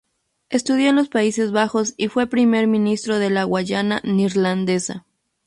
[0.49, 5.05] Estudió en los Países Bajos y fue primer ministro de la Guayana Neerlandesa.